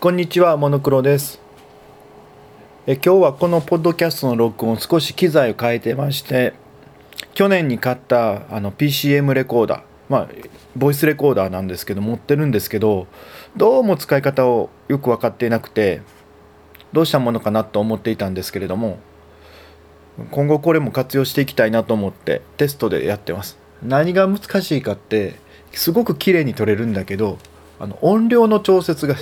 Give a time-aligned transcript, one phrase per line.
[0.00, 1.42] こんにちは、モノクロです。
[2.86, 6.54] え今日はこのポッドキャストの録音少し機材を変えてまして、
[7.34, 10.28] 去年に買ったあの PCM レコーダー、まあ、
[10.74, 13.08] ボイスレコーダーなんですけど、持ってるんですけど、
[13.58, 16.00] どうも使い方をよく分かっていなくて、
[16.94, 19.00] どうしたものかなと思っていたんですけれども、
[20.30, 23.58] 今後これも活用していきたいなと思ってテストでやってます。
[23.82, 25.34] 何が難しいかって、
[25.72, 27.36] すごく綺麗に撮れるんだけど、
[27.78, 29.14] あの音量の調節が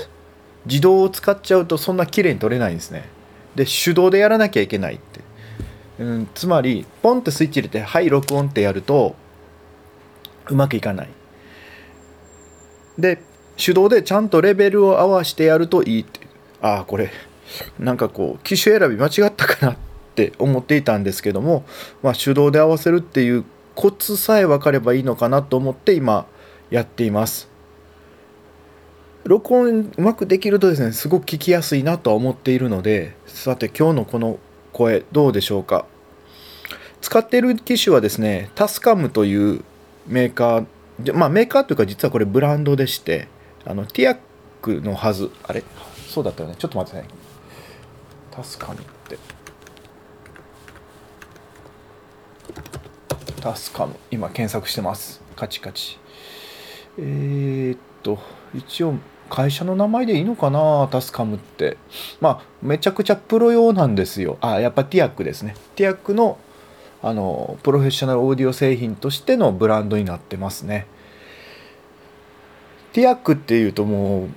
[0.69, 3.09] 自動を使っちゃうとそんな綺麗に撮れないんですね。
[3.57, 5.21] で手動でやらなきゃいけないって、
[5.99, 9.17] うん、つまりポンってスイッチ入れて「はい録音」ってやると
[10.49, 11.09] うまくいかない。
[12.99, 13.23] で
[13.57, 16.21] 手動でちゃんとレベルを合わせてやるといいって。
[16.61, 17.11] ああこれ
[17.79, 19.76] なんかこう機種選び間違ったかなっ
[20.14, 21.64] て思っていたんですけども、
[22.03, 26.26] まあ、手動で合わせるっていうコツさえ分かればいいのかなと思って今
[26.71, 27.48] やっています。
[29.29, 34.39] 録音うまくできるとですねすごく聞きやすいなとは思っているのでさて今日のこの
[34.73, 35.85] 声どうでしょうか。
[37.03, 39.62] 使っている機種はですねタスカムという
[40.07, 43.29] メーカーまあメーカーというか実はこれブランドでして
[43.67, 44.19] あのティアッ
[44.62, 45.31] クのはず。
[45.42, 45.63] あれ？
[46.09, 46.57] そうだったよね。
[46.59, 47.07] ちょっと待ってね。
[48.31, 49.19] タスカムって。
[53.42, 53.95] タスカム。
[54.11, 55.20] 今検索してます。
[55.37, 55.98] カチカチ。
[56.97, 58.19] えー、っと
[58.55, 58.95] 一応
[59.29, 61.77] 会社の名前でいいのかなタスカムって。
[62.21, 64.39] まあめちゃくちゃプロ用なんですよ。
[64.41, 65.55] あやっぱティアックですね。
[65.77, 66.39] ティアックの
[67.03, 70.87] あのプロフェッショナルオーディオ製品としてのブランドになってますね。
[72.93, 74.29] ティアックっていうともう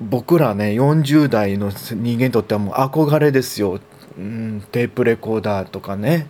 [0.00, 3.80] 僕らね40代の人間にとってはもう憧れですよ、
[4.18, 6.28] うん、テープレコーダーとかね。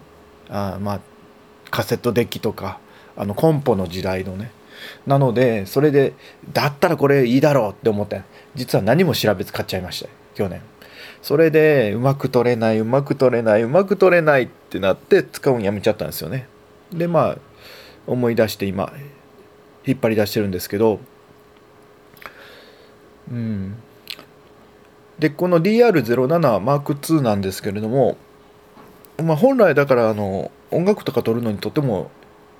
[0.48, 1.00] あまあ
[1.70, 2.78] カセットデッキとか
[3.16, 4.50] あのコンポの時代のね。
[5.06, 6.14] なのでそれで
[6.52, 8.22] だったらこれいいだろうって思って
[8.54, 10.60] 実は何も調べず買っちゃいました去年。
[11.22, 16.46] それでうまく取れないうまく取れないうまく取れないってなって使うのやめちゃったんですよね。
[16.92, 17.38] でまあ
[18.06, 18.92] 思い出して今
[19.84, 21.00] 引っ張り出してるんですけど
[23.30, 23.76] うん。
[25.18, 28.16] でこの DR07M2 なんですけれども
[29.22, 32.10] まあ本来だからあの音楽とか撮るのにとても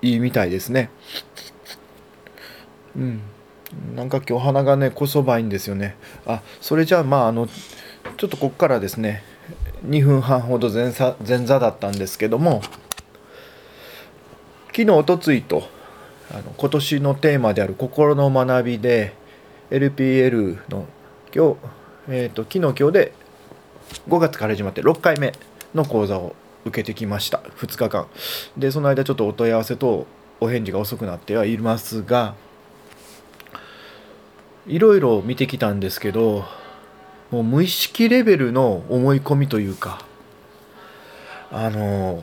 [0.03, 0.91] いいみたいですね。
[2.96, 3.20] うん、
[3.94, 5.96] なんか今日鼻がねこそばいんですよね。
[6.26, 7.46] あそれじゃあまああの
[8.16, 9.22] ちょっとここからですね
[9.86, 12.62] 2分半ほど前座前座だったんですけども
[14.68, 15.68] 昨日おとついと
[16.30, 19.14] あの今年のテーマである心の学びで
[19.70, 20.86] LPL の
[21.34, 21.56] 今日、
[22.08, 23.12] えーと、昨日今日で
[24.08, 25.32] 5月から始まって6回目
[25.74, 26.34] の講座を
[26.64, 27.38] 受けてきました。
[27.38, 28.06] 2日間。
[28.56, 30.06] でその間ちょっとお問い合わせと
[30.40, 32.34] お返事が遅くなってはいますが
[34.66, 36.44] いろいろ見てきたんですけど
[37.31, 40.04] もう無意識レベルの思い込みというか
[41.50, 42.22] あの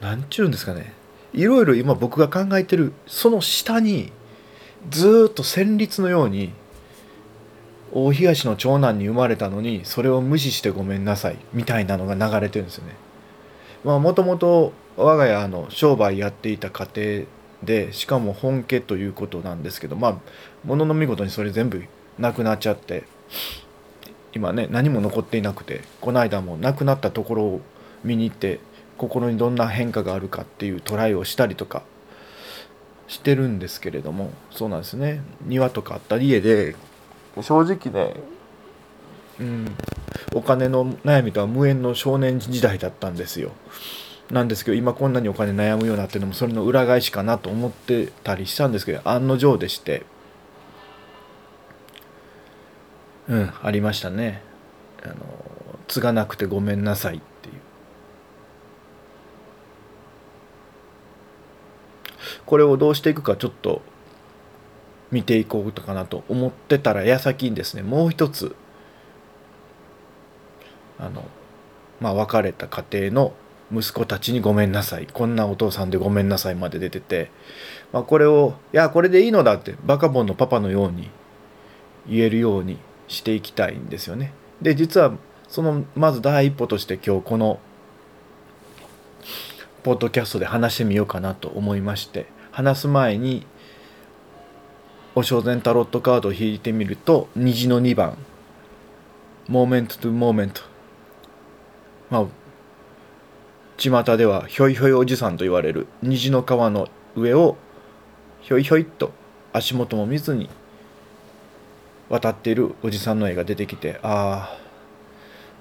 [0.00, 0.94] 何ちゅうんですかね
[1.32, 4.12] いろいろ今僕が考えてるその下に
[4.88, 6.52] ずっと旋律のように
[7.92, 12.94] 大東の長男に生まれたのにそれを無視してごめんなさいみたいなのが流れてるんですよね。
[13.84, 17.26] まあもともと我が家の商売やっていた家庭
[17.62, 20.16] でしかも本家ということなんですけどまあ
[20.64, 21.84] ものの見事にそれ全部
[22.18, 23.04] なくなっちゃって
[24.34, 27.60] 今ね何も残っていなくてこの間もなくなったところを
[28.04, 28.60] 見に行って
[28.96, 31.82] 心にどんな変化があるかっていうトライをしたりとか
[33.08, 36.76] してるんですけれどもそうなんですね庭とかあった家で
[37.40, 38.14] 正直ね
[39.40, 39.76] うん
[40.34, 43.52] お金の悩みとは無縁の少年時代だったんですよ。
[44.30, 50.04] なんですけど今こんなにお金悩むようになってるのもそれの裏返しかなと思ってたりしたんですけど案の定でして
[53.28, 54.42] うんありましたね。
[55.04, 55.14] あの
[55.86, 57.54] 継がなくてごめんなさいっていう。
[62.44, 63.82] これをどうしていくかちょっと
[65.12, 67.82] 見ていこうかなと思ってたら矢先にですね。
[67.82, 68.56] もう一つ
[70.98, 71.24] あの
[72.00, 73.32] まあ別れた家庭の
[73.72, 75.06] 息子たちにごめんなさい。
[75.06, 77.30] こんなお父さんでごめんなさいまで出てて、
[77.92, 81.10] まあ、これをいやこれでいいのだってバカボンのパパのように
[82.08, 82.78] 言えるように
[83.08, 84.32] していきたいんですよね。
[84.60, 85.12] で実は
[85.48, 87.58] そのまず第一歩として今日この
[89.82, 93.46] ポッドキャストで話してみようかなと思いまして話す前に
[95.14, 98.16] OSHO禅タロットカードを引いてみると虹の2番
[99.48, 100.62] 「Moment to Moment」
[102.10, 102.26] まあ
[103.80, 107.56] 巷ではひょいひょいおじさんと言われる虹の川の上を
[108.42, 109.12] ひょいひょいっと
[109.54, 110.50] 足元も見ずに
[112.10, 114.54] 渡っているおじさんの絵が出てきてあ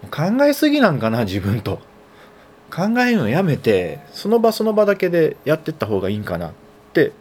[0.03, 1.79] あ考えすぎなんかな自分と。
[2.69, 6.51] 考えるのやめてその場その場だけでやってった方がいいんかなっ
[6.93, 7.13] て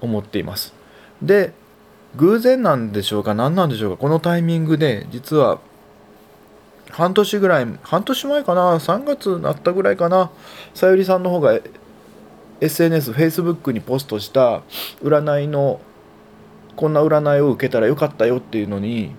[0.00, 0.74] 思っています。
[1.22, 1.52] で
[2.16, 5.60] 偶然なんでしょうか何なんでしょうかこのタイミングで実は
[6.92, 10.30] 半年ぐらい半年前かな？3月になったぐらいかな？
[10.74, 11.58] さゆりさんの方が
[12.60, 14.62] SNS、Facebook にポストした
[15.02, 15.80] 占いの
[16.76, 19.10] こんな占いを受けたらよかったよっていうのに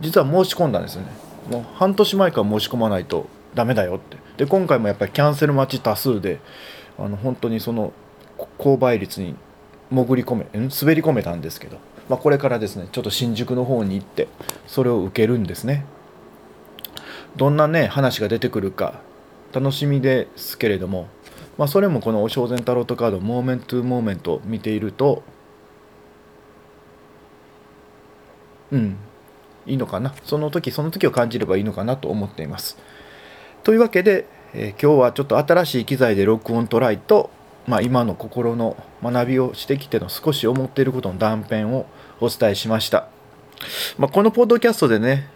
[0.00, 1.08] 実は申し込んだんですよね。
[1.50, 4.16] もう半年前から申し込まないとダメだよって。
[4.38, 6.40] で今回もやっぱりキャンセル待ち多数で
[6.98, 7.92] あの本当にその
[8.58, 9.34] 購買率に
[9.90, 14.28] 潜り込め滑り込めたんですけど、まあ、これからですねちょっと新宿の方に行って
[14.66, 15.84] それを受けるんですね。
[17.36, 19.00] どんなね話が出てくるか
[19.52, 21.08] 楽しみですけれども、
[21.56, 25.22] まあ、それもこの「OSHO禅タロットカード Moment to Moment」見ていると
[28.72, 28.96] うん
[29.66, 30.14] いいのかな。
[30.24, 32.78] その時その時を感じればいいのかなと思っています。
[33.62, 37.30] というわけで、えー、今日はちょっと新しい機材で録音トライと、
[37.66, 41.86] まあ、今の心の学びをしてきての少し思っていることの断片を
[42.20, 43.08] お伝えしました、
[43.98, 45.28] まあ、このポッドキャストでね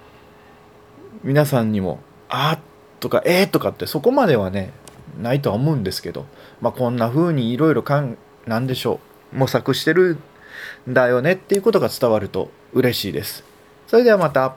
[1.25, 2.59] 皆さんにも「あ」
[3.01, 4.73] とか「えー」とかってそこまではね
[5.21, 6.27] ないとは思うんですけど、
[6.61, 8.17] まあ、こんな風にいろいろかん
[8.47, 9.01] なんでしょ
[9.33, 10.19] う模索してる
[10.89, 13.45] んだよねっていうことが伝わると嬉しいです。
[13.87, 14.57] それではまた。